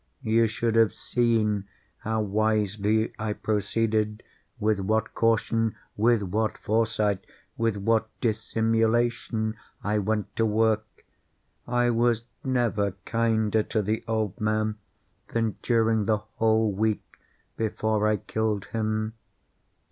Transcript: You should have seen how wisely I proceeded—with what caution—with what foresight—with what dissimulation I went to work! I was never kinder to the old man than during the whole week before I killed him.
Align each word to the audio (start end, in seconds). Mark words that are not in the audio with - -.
You 0.23 0.47
should 0.47 0.73
have 0.77 0.93
seen 0.93 1.65
how 1.99 2.21
wisely 2.21 3.13
I 3.19 3.33
proceeded—with 3.33 4.79
what 4.79 5.13
caution—with 5.13 6.23
what 6.23 6.57
foresight—with 6.57 7.77
what 7.77 8.09
dissimulation 8.19 9.57
I 9.83 9.99
went 9.99 10.35
to 10.37 10.45
work! 10.47 11.05
I 11.67 11.91
was 11.91 12.23
never 12.43 12.93
kinder 13.05 13.61
to 13.61 13.83
the 13.83 14.03
old 14.07 14.41
man 14.41 14.79
than 15.35 15.57
during 15.61 16.05
the 16.05 16.17
whole 16.17 16.71
week 16.71 17.03
before 17.55 18.07
I 18.07 18.17
killed 18.17 18.65
him. 18.73 19.13